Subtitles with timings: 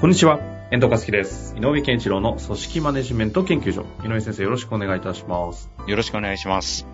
[0.00, 0.38] こんにちは。
[0.70, 1.56] 遠藤和樹です。
[1.56, 3.84] 井上健一郎の組織マネジメント研究所。
[4.04, 5.72] 井上先生、よろしくお願いいたします。
[5.88, 6.86] よろしくお願いします。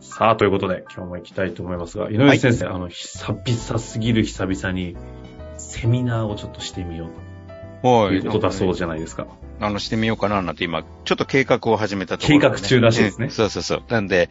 [0.00, 4.98] さあ、ということで、今日も行きたいと思いますが、井上先生、あの、久々すぎる久々に、
[5.56, 7.08] セミナーをちょっとしてみよ
[7.82, 9.28] うはということだそうじゃないですか。
[9.58, 13.82] あの、してみようかななんて今、ちょっと計画を始めたところで、計画中らしいですねえそうそうそう。
[13.88, 14.28] なんで、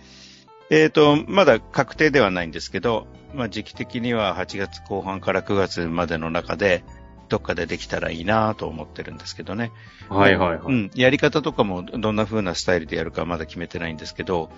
[0.69, 6.83] えっ、と、まだ確定ではないんですけど、まあ時期的には8月後半から9月までの中で、
[7.31, 9.71] どっかでできたらいいなと思ってるんですけどね。
[10.09, 10.59] はいはいはい。
[10.65, 10.91] うん。
[10.93, 14.51] やり方とかもどんな風なスタイルでやるかまだ決めてないんですけど、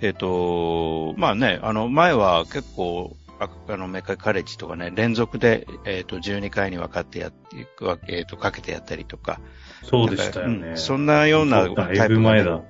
[0.00, 9.40] えっ、と、まあね、あの、前は結構、ああの、メカカレッジとかね、連続で、えっ、と、12回に分かってやっていくわけ、えっ、と、かけてやったりとか。
[9.82, 10.68] そうでしたよね。
[10.68, 12.62] うんそんなようなだいぶ前だ。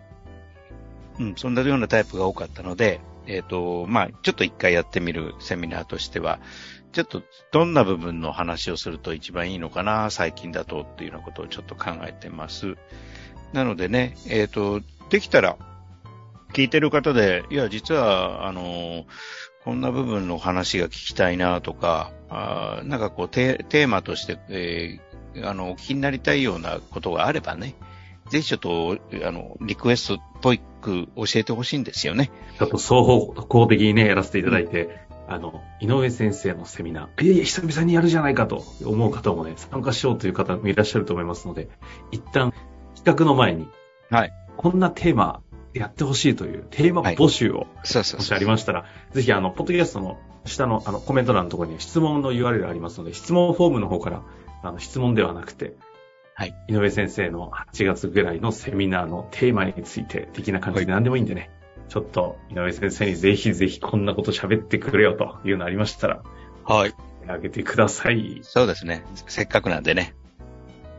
[1.18, 6.38] うん、そんなようなタイプが多かったので、えっ、と、まあ、ちょっと一回やってみるセミナーとしては、
[6.92, 12.76] ちょっとどんな部分の話をすると一番いいのかな、最近だとっていうようなことをちょっと考えてます。
[13.52, 15.56] なのでね、えっ、と、できたら、
[16.52, 19.04] 聞いてる方で、いや、実は、あの、
[19.64, 25.06] こんな部分の話が聞きたいなとか、あなんかこうテ、テーマとして、えー
[25.44, 27.74] あの、お聞きになりたいようなことがあればね、
[28.28, 32.30] ぜひちょっと、あの、リクエストっぽいく教えてほしいんですよね。
[32.58, 41.68] ちょっと双方向的にね、やらせていただいて、あの、井上先生のセミナー、いやいや、久々にやるじゃないかと思う方もね、参加しようという方もいらっしゃると思いますので、
[42.12, 42.52] 一旦、
[42.94, 43.68] 企画の前に、
[44.10, 44.32] はい。
[44.56, 45.42] こんなテーマ
[45.74, 48.38] やってほしいというテーマ募集を、そうそうそうもしあ。
[48.38, 54.22] りましたら、ぜひあの、ポッドキャストの下のあのコメント欄のところに質問の URL ありますので、質問フォームの方から、
[54.62, 55.74] あの、質問ではなくて、
[56.38, 56.54] はい。
[56.68, 61.50] 井上先生の8月ぐらいのセミナーのテーマについて的な感じで何でもいいんでね、
[61.88, 66.22] ちょっと井上先生にぜひぜひこんなこと喋ってくれよというのありましたら、
[66.64, 66.94] はい。
[67.26, 68.18] あげてください。
[68.18, 69.04] いそうですね。
[69.26, 70.14] せっかくなんでね。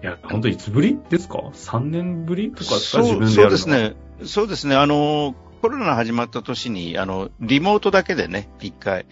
[0.01, 3.03] や、本当いつぶりですか ?3 年ぶりとかですか？
[3.03, 3.89] 自分でやるのそうです。
[3.91, 3.95] ね。
[4.25, 4.75] そうですね。
[4.75, 9.05] あの、コロナ始まった年に、あの、リモートだけでね、一回、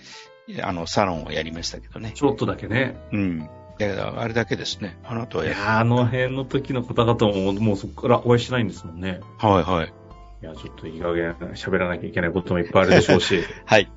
[0.61, 2.11] あの、サロンをやりましたけどね。
[2.13, 2.97] ちょっとだけね。
[3.11, 3.49] うん。
[3.77, 4.97] だから、あれだけですね。
[5.03, 9.19] あなたはいや、やー、あの辺の時の方々ももうそこからお会いしてないんですもんね。
[9.37, 9.93] はいはい。
[10.41, 13.91] いや、ちょっといい加減喋らなきゃいけないこともいっぱいあるでしょうし、 はい。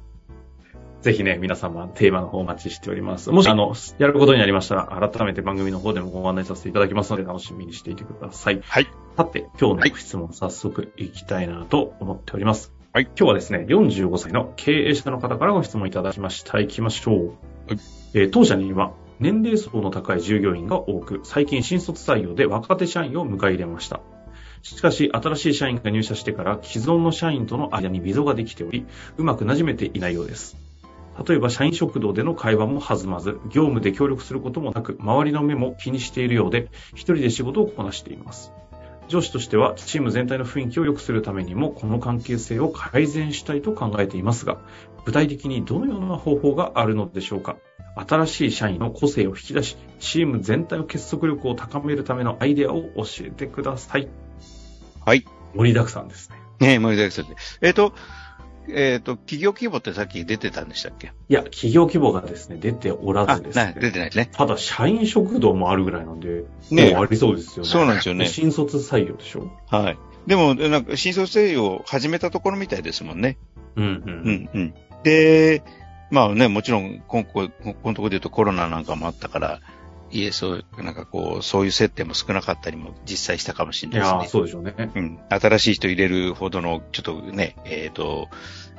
[1.03, 3.31] ぜひね、皆様テーマの方お待ちしております。
[3.31, 8.61] もし、あの、やることになりましたら、改めて番組の方でもご案内させていただきますので、楽しみにしていてください。
[8.65, 8.89] はい。
[9.17, 12.73] さて、今日はいの質問早速いきたいなと思っております。
[12.93, 13.05] はい。
[13.05, 16.59] 今日はですね、45歳の経営者の方からご質問いただきました。
[16.59, 17.27] 行きましょう。
[17.69, 17.79] はい
[18.15, 24.01] えー当社には、年齢層の高い従業員が多く、最近新卒採用で若手社員を迎え入れました。
[24.63, 28.87] しかし、新しい社員が入社してから既存の社員との間に溝ができており、
[29.17, 30.57] うまく馴染めていないようです。
[31.27, 38.53] 例えば、社員食堂での会話も弾まず、業務で協力することもなく、周りの目も気にしているようで、一人で仕事をこなしています。
[39.09, 44.59] 上司としては、チーム全体の雰囲気を良くするためにも、この関係性を改善したいと考えていますが、
[45.05, 47.57] 具体的にどのような方法があるのでしょうか？
[47.97, 54.09] 新しい社員の個性を引き出し、チーム全体の結束力を高めるためのアイデアを教えてください。
[55.05, 55.25] はい。
[55.55, 56.37] 盛りだくさんですね。
[56.61, 57.37] ねえ、盛りだくさんで。
[57.63, 57.95] えっ、と、
[58.71, 61.13] えっ、と、企業規模ってさっき出てたんでしたっけ？
[61.29, 63.91] いや、企業規模がですね、出ておらあ、ずですない、出ね。
[63.93, 64.31] てないですね。
[64.33, 67.69] ただ、社員食堂もあるぐらいなんで、ねもうありそうですよね。
[67.69, 69.51] そうなんですよね 新卒採用でしょ？
[69.69, 69.99] はい。
[70.27, 73.39] でも、なんか、新卒制を始めたところみたいですもんね。
[73.77, 73.91] うんうん。
[73.95, 74.75] うん、うん。
[75.03, 75.63] で、
[76.11, 79.61] まあね、もちろん、ここ、ここのところで言うとコロナなんかもあったから、
[80.11, 84.29] いえ、そう、なんかこう、そういう接点も少なかったりも実際したかもしれないですね。
[84.29, 84.75] そうでしょうね。
[84.95, 85.19] うん。
[85.29, 88.29] 新しい人入れるほどの、ちょっとね、えっ、と、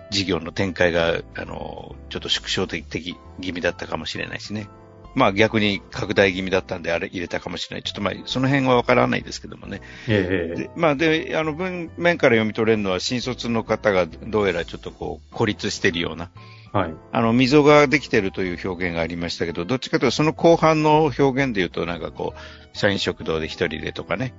[0.09, 4.67] 事業の展開が、あの、ちょっと縮小的気味だったかもしれないしね。
[5.15, 7.83] まあ逆に拡大気味だったんで、あれ入れたかもしれない。
[7.83, 9.81] ちょっとまあ、その辺はわからないですけどもね。
[10.07, 16.29] ええでまあで、あの文面から読み取れるのは、新卒の方がどうやらちょっとこう、孤立してるような、
[16.71, 16.93] はい。
[17.11, 24.33] あの、溝ができてるという表現がありましたけど、どっちかというとその後半の表現で言うと、なんかこう、社員食堂で一人でとかね、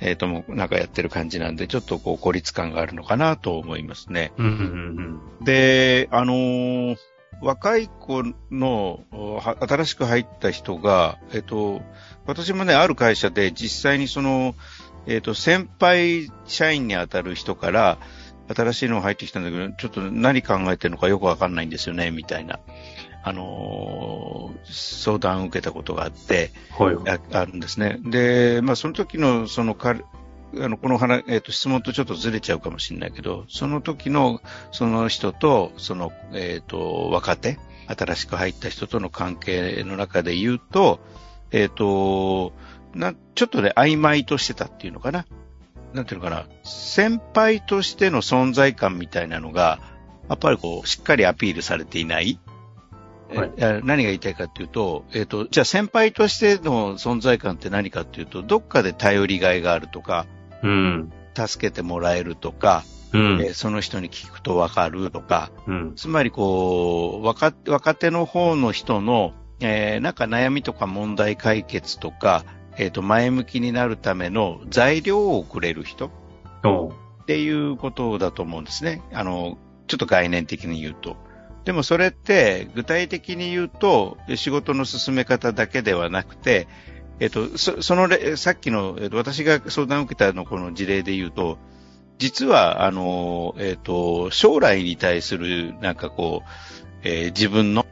[0.00, 4.32] えっ、ともうなんかやってる感じなんで、ちょっとこう孤立感があるのかなと思いますね。
[4.36, 6.96] うんうんうんで、あのー
[7.42, 11.82] 若い子の、は新しく入った人が、えっと、
[12.26, 14.54] 私もね、ある会社で実際にその、
[15.06, 17.98] えっと、先輩社員に当たる人から、
[18.48, 22.60] 新しいのが入ってきたんだけど、ちょっと何考えてるのかよくわかんないんですよね、みたいな、
[23.22, 24.24] あのー
[24.66, 27.20] 相談を受けたことがあって、はいはい。
[27.32, 27.98] ああるんですね。
[28.04, 29.94] で、まあ、その時の、その、か
[30.56, 34.40] あの、この話、えっ、と、質問とちょっとずれちゃうかもしれないけど、その時の、
[34.72, 41.00] その人と、その、えっ、と、若手、新しく入った人との関係の中で言うと、
[41.50, 42.52] えっ、と、
[42.94, 45.26] な、ちょっとね、曖昧としてたっていうのかな。
[45.94, 46.46] なんていうのかな。
[46.64, 49.78] 先輩としての存在感みたいなのが、
[50.28, 52.38] やっぱりこう、しっかりアピールされていない。
[53.34, 60.26] はいえ何が言いたいかっていうと、えっ、と、じゃあ先輩としての存在感って何かっていうと、どっかで頼りがいがあるとか、
[60.62, 61.12] うん。
[61.34, 63.40] 助けてもらえるとか、うん。
[63.40, 65.92] えーその人に聞くとわかるとか、うん。
[65.96, 72.44] つまりこう、若若手の方の人の、えーなんか悩みとか問題解決とか、
[72.76, 76.10] えっ、と、前向きになるための材料をくれる人っ
[77.26, 79.02] ていうことだと思うんですね。
[79.12, 81.16] あの、ちょっと概念的に言うと。
[81.64, 86.68] でもそれって具体的に言うと仕事の進め方だけではなくて、
[87.20, 91.58] えっと、そそのれ、さっきの、えっと、私が相談を受けたのこの事例で言うと、
[92.18, 96.48] 実は、あの、えっと、将来に対する、なんかこう、
[97.02, 97.86] えー自分の、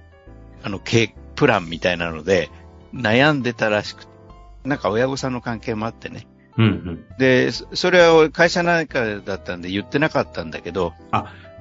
[0.62, 2.50] あの、計、プランみたいなので、
[2.94, 4.11] 悩んでたらしくて、
[4.64, 6.26] なんか親御さんの関係もあってね。
[6.56, 7.04] うんうん。
[7.18, 10.92] で、そそれは会社なんかだったんで言ってなかったんだけど、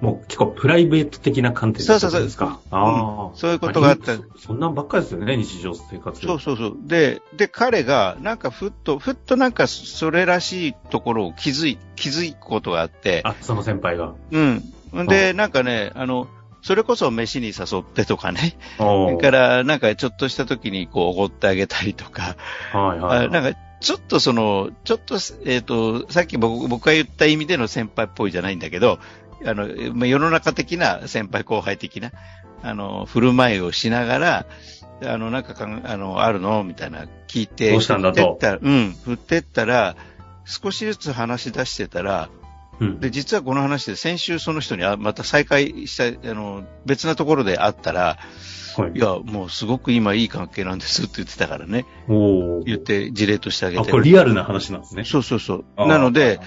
[0.01, 2.59] もう結構プライベート的な観点そうそうそうですか。
[2.71, 6.19] ああ、そういうことがあったまそそんなんばっかりですよね、日常生活。
[6.19, 6.77] そうそうそう。
[6.81, 14.15] で、で、彼が、なんかふっと、ふっとなんかそれらしいところを気づい、気づくことがあって、あ、その先輩が。
[14.31, 14.63] うん。
[15.03, 16.27] んで、なんかね、あの、
[16.61, 18.55] それこそ飯に誘ってとかね。
[18.77, 22.35] それから、なんかちょっとした時にこう、おごってあげたりとか。
[22.71, 23.25] はいはい。
[23.25, 28.99] あなんか、ちょっとその、ちょっと、えっ、と、さっき僕僕が言った意味での先輩っぽいじゃないんだけど、
[29.43, 32.11] あの、まあ世の中的な先輩後輩的な、
[32.61, 34.45] あの、振る舞いをしながら、
[35.03, 36.63] あの、なんかかん、あの、あるの？
[36.63, 38.21] みたいな聞いて、どうしたんだと？
[38.21, 39.95] 振ってったらうん、振ってったら、
[40.45, 42.29] 少しずつ話し出してたら、
[42.81, 42.99] うん。
[42.99, 48.17] で、実はこの話で先週その人にあまた再会した、あの、別なところで会ったら、
[48.75, 51.85] はいいや、もうすごく今いい関係なんですって言ってたからね。
[52.07, 55.03] おー言って事例としてあげあ、てこれリアルな話なんですね。
[55.03, 55.65] そうそうそう。
[55.75, 56.39] あーなので、、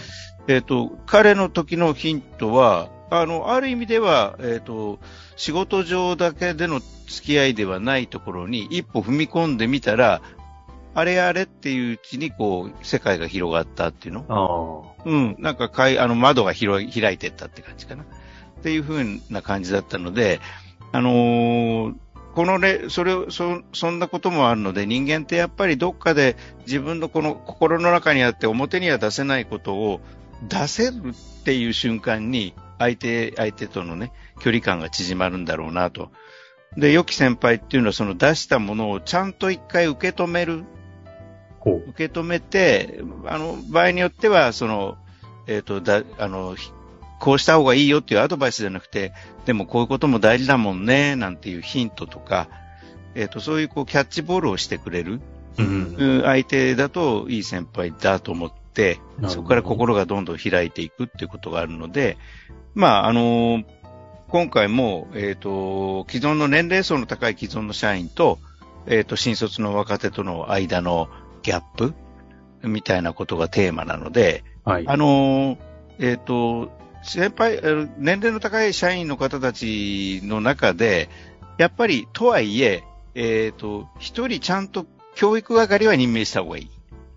[0.49, 4.99] えっ、と、彼の時のヒントは、あの、ある意味では、えっ、と、
[5.37, 10.21] 仕事上だけでの付き合いではないところに一歩踏み込んでみたら、
[10.95, 14.95] あれあれっていううちにこう、世界が広がったっていうの？
[15.05, 15.37] うん。
[15.39, 18.05] なんかかい、あの、窓が広い開いてったって感じかな。
[18.05, 18.07] っ
[18.63, 20.41] ていう風な感じだったので、
[20.93, 21.95] あのー
[22.35, 26.37] このね、それを、そ、そんなこともあるので、人間ってやっぱりどっかで
[26.67, 30.01] 自分のこの心の中にあって表には出せないことを
[30.49, 36.11] 出せるっていう瞬間に、相手、相手とのね、距離感が縮まるんだろうなと。
[36.77, 40.65] で、良き先輩っていうのはその出したものをちゃんと一回受け止める。
[41.65, 44.97] 受け止めて、あの、場合によっては、その、
[45.47, 46.71] えっ、と、だ、あの、ひ
[47.21, 49.13] こうした方がいいよっていうアドバイスじゃなくて、
[49.47, 52.49] でもこういうことも大事だもんね、なんていうヒントとか、
[53.15, 55.21] えっ、と、そういうこうキャッチボールをしてくれる、
[55.59, 55.95] うん。
[55.99, 62.19] うん相手だといい先輩だと思ってそこから心がどんどん開いていくっていうことがあるので、
[62.75, 63.63] まあ、あの
[64.29, 68.41] 今回も、えっ、と、既存の年齢層の高い既存の社員と、
[68.87, 71.09] えっ、と、新卒の若手との間の
[71.45, 71.95] ギャップ？
[72.63, 74.85] みたいなことがテーマなので、はい。
[74.89, 75.59] あの
[75.99, 76.73] えっ、と、
[77.03, 81.09] 先輩、えー年齢の高い社員の方たちの中で、
[81.59, 82.83] やっぱり、とはいえ、
[83.15, 86.71] えっ、と、一人ちゃんと教育係は任命した方がいい。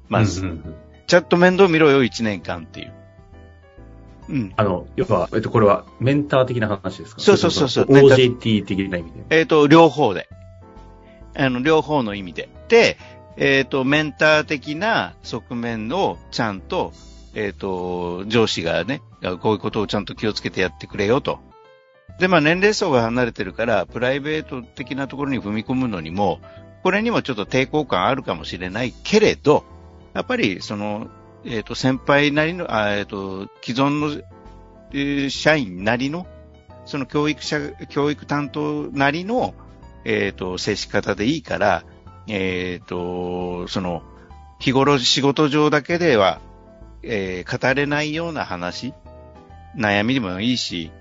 [0.10, 0.76] まず、うんうんうん
[1.08, 2.94] ちゃんと面倒見ろよ、一年間っていう。
[4.28, 4.54] うん。
[4.58, 7.22] あの、要は、えっと、これは、メンター的な話ですか？
[7.22, 9.24] そうそうそうそう OJT 的な意味で。
[9.30, 10.28] えっ、と、両方で。
[11.34, 12.50] あの、両方の意味で。
[12.68, 12.98] で、
[13.38, 16.92] えっ、と、メンター的な側面をちゃんと、
[17.36, 19.02] えっ、と、上司がね、
[19.42, 21.40] こういうことをちゃんと気をつけてやってくれよと。
[22.20, 26.40] で、まあ、年齢層が離れてるから、プライベート的なところに踏み込むのにも、
[26.82, 29.66] これにもちょっと抵抗感あるかもしれないけれど、
[30.16, 31.08] やっぱり、その、
[31.46, 34.24] えっ、と、先輩なりの、あえっ、と、既存の、
[34.94, 36.26] えー社員なりの、
[36.86, 39.54] その教育者、教育担当なりの、
[40.06, 41.84] えっ、と、接し方でいいから、
[42.28, 44.04] えっ、と、その、
[44.60, 46.42] 日頃仕事上だけでは、
[47.04, 48.94] えー語れないような話、
[49.78, 50.92] 悩みでもいいし、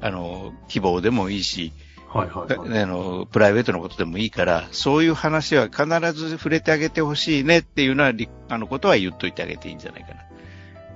[0.00, 1.72] あの、希望でもいいし、
[2.08, 2.82] はいはいはい。
[2.82, 10.16] あの、プライベートのことでもいいから、そういう話は必ず触れてあげてほしいねっていうのは、りあのことは言っといてあげていいんじゃないかな。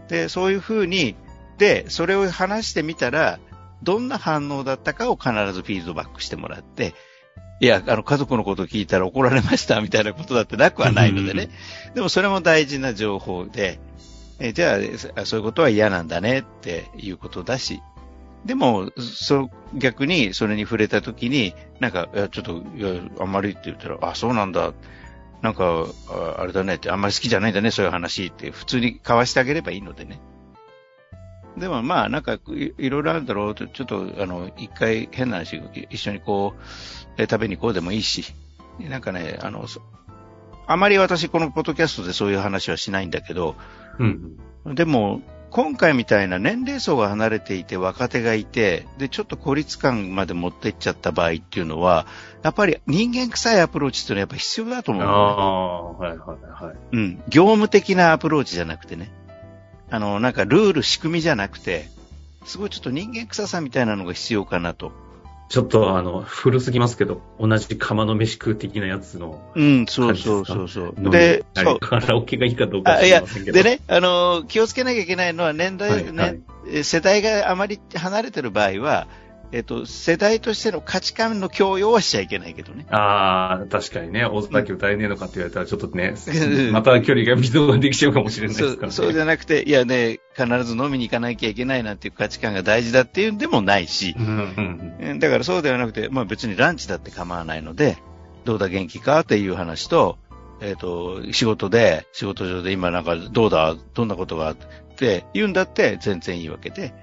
[0.08, 1.16] で、そういうふうに、
[1.58, 3.38] で、それを話してみたら、
[3.82, 6.94] どんな反応だったかを必ずフィードバックしてもらって、
[7.60, 11.50] いや、あの、家族のことを聞いたら怒られましたみたいなことだってなくはないのでね。
[11.94, 13.80] でもそれも大事な情報で、
[14.38, 14.78] えじゃ
[15.16, 17.82] あ、そういうことは嫌なんだねっていうことだし、
[18.46, 24.72] でも、そ、逆にそれに触れたときに、なんか、ちょっと、いや、あんまりって言ったら、あ、そうなんだ。
[25.42, 30.20] なんか、ああれだねって、あんまり好きじゃないんだね、そういう話って、普通に交わしてあげればいいのでね。
[31.60, 32.38] でもまあ、なんかい、
[32.78, 36.60] いろいろあるだろうと、ちょっと、あの、一回変な話、一緒にこう、
[37.18, 38.34] え食べに行こうでもいいし、
[38.80, 39.82] なんかね、あの、そ
[40.66, 43.56] あまり私このポッドキャストでそういう話はしないんだけど、
[43.98, 44.74] うんうん。
[44.74, 52.06] でも、今回みたいな年齢層が離れていて若手がいて、で、ちょっと孤立感まで持っていっちゃった場合っていうのは、
[52.42, 56.76] やっぱり人間臭いアプローチっていうのはやっぱ必要だと思あうのね、あ、はいはいはい。
[56.92, 57.22] うん。
[57.28, 59.10] 業務的なアプローチじゃなくてね。
[59.90, 61.88] あの、なんかルール、仕組みじゃなくて、
[62.44, 64.92] すごいちょっと人間臭さみたいなのが必要かなと。
[65.48, 71.10] ちょっとあの、古すぎますけど、同じ釜の飯食う的なやつのうん、そうそうそうそう。
[71.10, 71.80] で、そう。
[71.80, 73.62] カラオケがいいかどうかはあいや知りませんけど。
[73.62, 79.08] でね、あの、気をつけなきゃいけないのは年代、はいはいね、え世代があまり離れてる場合は、
[79.52, 82.86] えっと、世代としての価値観の強要はしちゃいけないけどね。
[82.90, 86.72] ああ、確かにね、大崎歌えねえのかって言われたらちょっとねう、ん。
[86.72, 88.90] また距離が微動ができちゃうかもしれないそですからね。
[88.90, 97.98] うそうじゃなくて、いやね、必ず飲みに行かなきゃいけないなんていう価値観が大事だっていうんでもないし、うんうんえだからそうではなくて、まあ別にランチだって構わないので、
[98.44, 100.18] どうだ元気かっていう話と、
[100.60, 104.56] えっ、と、仕事で、仕事上で今なんかどうだ、どんなことがあっ
[104.96, 106.94] て言うんだって全然いいわけで、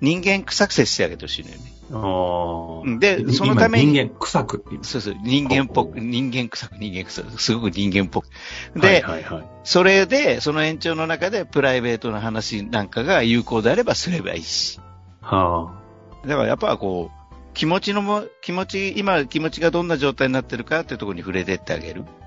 [0.00, 1.62] 人間臭く接してあげてほしいのよね。
[1.90, 2.92] うん。
[2.92, 2.98] ああ。
[2.98, 8.26] でそのために今人間臭くってそうそう、人間っぽく、人間臭く、人間臭く、すごく人間っぽく。
[8.26, 9.44] すで、はいはいはい。
[9.64, 14.80] それで、その延長の中でプライベートな話なんかが有効であればすればいいし。
[15.20, 15.80] は
[16.26, 17.24] だからやっぱこう、
[17.54, 22.04] 気持ちのも、気持ち、今気持ちがどんな状態になってるかっていうところに触れてってあげる。
[22.06, 22.24] あ。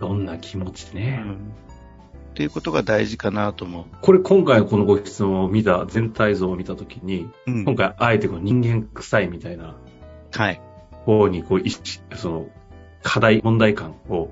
[0.00, 1.22] どんな気持ちね。
[1.67, 1.67] っ
[2.38, 7.50] ていうことが大事かなと思これ今回このご質問を見た、全体像を見たときに、う。
[7.50, 9.76] うん今回あえてこの人間臭いみたいな
[10.30, 10.60] はい。
[11.04, 12.46] 方にこう、その、
[13.02, 14.30] 課題、問題感を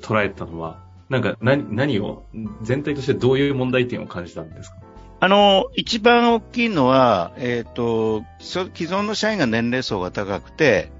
[0.00, 0.78] 捉えたのは、
[1.10, 2.22] なんか何、何を、
[2.62, 4.78] 全体としてどういう問題点を感じたんですか？
[5.20, 10.90] あの、一番大きいのは、えっ、と、そ既存の社員が年齢層が高くて、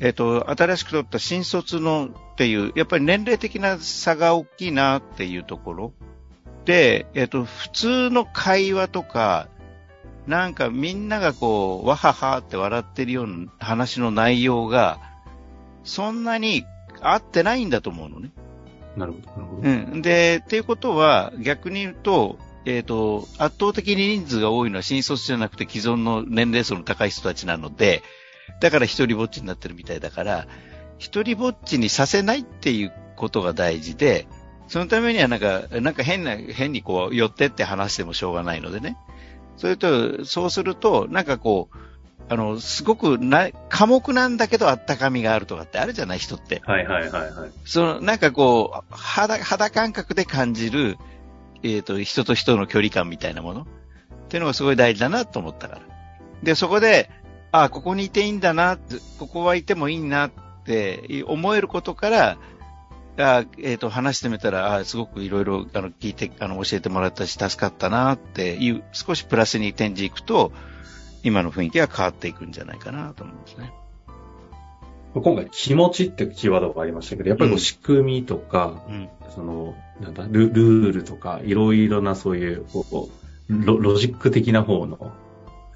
[0.00, 5.92] えっ、と、新しく取った新卒のっていう、やっぱり年齢的な差が大きいなっていうところ。
[6.64, 9.48] で、えっ、と、普通の会話とか、
[10.26, 14.98] なんかみんながこう、わははって笑ってるような話の内容が、
[15.84, 16.64] そんなに
[17.00, 18.30] 合ってないんだと思うのね。
[18.96, 19.68] なるほど、なるほど。
[19.68, 20.02] うん。
[20.02, 28.02] で、っていうことは、逆に言うと、えっ、と、圧倒的に人数が多いのは新卒じゃなくて既存の年齢層の高い人たちなので、
[28.60, 30.46] だから一人ぼっちになってるみたいだから、
[30.98, 34.26] 一人ぼっちにさせないっていうことが大事で、
[34.68, 38.96] そのためにはなんか、なんか変な、変にこう寄ってって話してもしょうがないのでね。
[39.56, 41.76] それと、そうすると、なんかこう、
[42.28, 46.62] あの、すごくな、寡黙なんだけどあったかみがあるとかってあるじゃない人って。
[46.64, 47.50] はいはいはいはい。
[47.64, 50.96] その、なんかこう、肌、肌感覚で感じる、
[51.62, 53.66] えっ、と、人と人の距離感みたいなものっ
[54.28, 55.82] ていうのがすごい大事だなと思ったから。
[56.42, 57.10] で、そこで、
[57.56, 58.78] あここにいていいんだな、
[59.20, 60.30] ここはいてもいいなっ
[60.66, 62.36] て思えることから、
[63.16, 70.50] あえっ、と、話してみたら、あすごくいろいろ、あの、聞いて、あの、教えてもらったし、助かったなっていう、少しプラスに転じいくと、
[71.22, 73.72] 今の雰囲気が変わっていくんじゃないかなと思うんですね。
[75.14, 79.08] 今回、気持ちってキーワードがありましたけど、やっぱりこううん仕組みとか、うん。
[79.32, 83.08] その、なんだ、ルルールとか、いろいろなそういう、こ
[83.48, 85.12] うロ、ロジック的な方の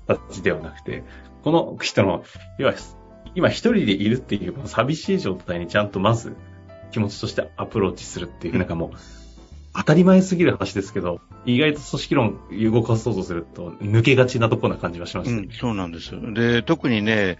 [0.08, 1.04] 形ではなくて、
[1.44, 2.24] この人の、
[2.58, 2.74] 要は、
[3.34, 6.34] 今一人でいるっていう、この寂しい状態にちゃんとまず
[6.90, 8.90] 気持ちとしてアプローチするっていう、なんかもう、
[9.74, 12.40] 当たり前すぎる話ですけど、意外と組織論
[12.72, 15.36] 動かそうとすると、抜けがちなところな感じはしました。
[15.36, 16.10] うん、そうなんです。
[16.34, 17.38] で、特にね、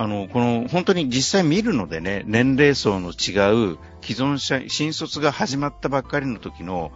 [0.00, 6.90] あの、この、本当に実際見るのでね、年齢層の違う既存社員、新卒が始まったばっかりの時の。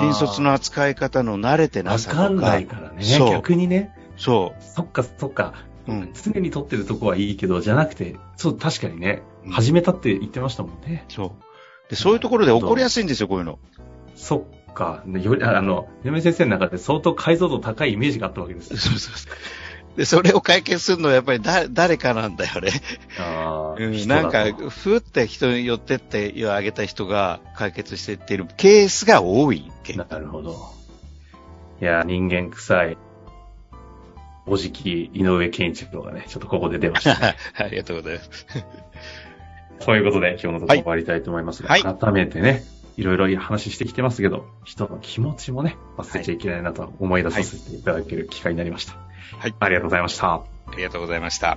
[0.00, 2.22] 新卒の扱い方の慣れてなわさとか。
[2.22, 3.02] かんないからね。
[3.32, 3.92] 逆にね。
[4.16, 5.54] そそっか、そっか。
[5.88, 5.92] う。
[5.92, 6.12] うん。
[6.14, 11.04] 常に撮ってるとこはいいけど、じゃなくて、そう、確かにね、うん始めたって言ってましたもんね。
[11.08, 11.90] そう。
[11.90, 13.58] で、そういうところで起こりやすいんですよ、こういうの。
[14.14, 15.02] そっか。
[15.04, 18.76] でより、あの、嫁先生の中で相当解像度高いイメージがあったわけですよ。
[18.76, 19.32] そうそうそう。
[19.96, 22.70] で、それを解決するのはやっぱりだ誰かなんだよね。
[23.18, 29.70] あうんなんか、ふーって人に寄ってって、あげた人が解決していってるケースが多い。
[29.96, 30.56] なるほど。
[31.80, 32.98] いや、人間臭い、
[34.46, 37.36] おじき井上健一郎がね、ちょっとここで出ましたね。
[37.56, 38.46] ありがとうございます。
[39.80, 42.64] そういうことで今日のところ終わりたいと思いますが、はい改めてね、
[42.98, 48.94] いろいろ話してきてますけど、人の気持ちもね、忘れちゃいけないなと思い出させていただける機会になりました。
[49.38, 49.54] はい。
[49.60, 50.34] ありがとうございました。
[50.34, 50.42] あ
[50.76, 51.56] りがとうございました。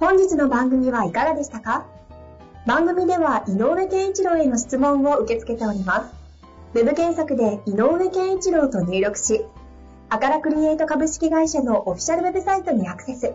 [0.00, 1.84] 本日の番組はいかがでしたか？
[2.66, 6.14] 番組では井上健一郎への質問を受け付けております。
[6.72, 9.44] ウェブ検索で井上健一郎と入力し、
[10.08, 13.34] アカラクリエイト株式会社のオフィシャルウェブサイトにアクセス。